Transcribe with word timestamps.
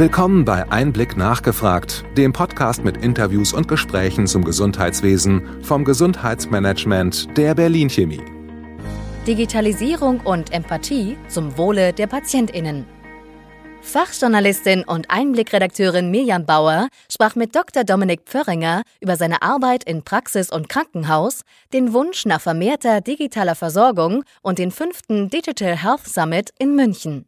Willkommen 0.00 0.46
bei 0.46 0.66
Einblick 0.72 1.18
nachgefragt, 1.18 2.06
dem 2.16 2.32
Podcast 2.32 2.82
mit 2.82 2.96
Interviews 3.04 3.52
und 3.52 3.68
Gesprächen 3.68 4.26
zum 4.26 4.44
Gesundheitswesen 4.44 5.62
vom 5.62 5.84
Gesundheitsmanagement 5.84 7.36
der 7.36 7.54
Berlin 7.54 7.90
Chemie. 7.90 8.22
Digitalisierung 9.26 10.20
und 10.20 10.54
Empathie 10.54 11.18
zum 11.28 11.58
Wohle 11.58 11.92
der 11.92 12.06
Patientinnen. 12.06 12.86
Fachjournalistin 13.82 14.84
und 14.84 15.10
Einblickredakteurin 15.10 16.10
Mirjam 16.10 16.46
Bauer 16.46 16.88
sprach 17.12 17.34
mit 17.34 17.54
Dr. 17.54 17.84
Dominik 17.84 18.22
Pförringer 18.24 18.84
über 19.02 19.16
seine 19.16 19.42
Arbeit 19.42 19.84
in 19.84 20.02
Praxis 20.02 20.50
und 20.50 20.70
Krankenhaus, 20.70 21.42
den 21.74 21.92
Wunsch 21.92 22.24
nach 22.24 22.40
vermehrter 22.40 23.02
digitaler 23.02 23.54
Versorgung 23.54 24.24
und 24.40 24.58
den 24.58 24.70
fünften 24.70 25.28
Digital 25.28 25.76
Health 25.76 26.08
Summit 26.08 26.54
in 26.58 26.74
München. 26.74 27.26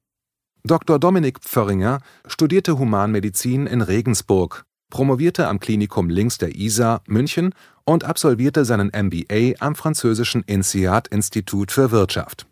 Dr. 0.64 1.00
Dominik 1.00 1.40
Pförringer 1.40 1.98
studierte 2.24 2.78
Humanmedizin 2.78 3.66
in 3.66 3.82
Regensburg, 3.82 4.64
promovierte 4.90 5.48
am 5.48 5.58
Klinikum 5.58 6.08
links 6.08 6.38
der 6.38 6.54
Isar, 6.54 7.02
München 7.08 7.52
und 7.84 8.04
absolvierte 8.04 8.64
seinen 8.64 8.92
MBA 8.94 9.58
am 9.58 9.74
französischen 9.74 10.44
INSEAD-Institut 10.44 11.72
für 11.72 11.90
Wirtschaft. 11.90 12.46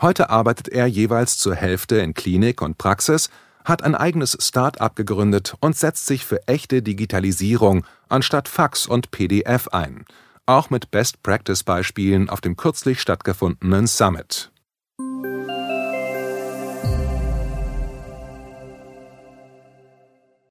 Heute 0.00 0.30
arbeitet 0.30 0.68
er 0.68 0.86
jeweils 0.86 1.36
zur 1.36 1.54
Hälfte 1.54 1.98
in 1.98 2.14
Klinik 2.14 2.62
und 2.62 2.78
Praxis, 2.78 3.28
hat 3.64 3.82
ein 3.82 3.94
eigenes 3.94 4.38
Start-up 4.40 4.96
gegründet 4.96 5.54
und 5.60 5.76
setzt 5.76 6.06
sich 6.06 6.24
für 6.24 6.48
echte 6.48 6.80
Digitalisierung 6.80 7.84
anstatt 8.08 8.48
Fax 8.48 8.86
und 8.86 9.10
PDF 9.10 9.68
ein, 9.68 10.06
auch 10.46 10.70
mit 10.70 10.90
Best-Practice-Beispielen 10.90 12.30
auf 12.30 12.40
dem 12.40 12.56
kürzlich 12.56 13.00
stattgefundenen 13.00 13.86
Summit. 13.86 14.51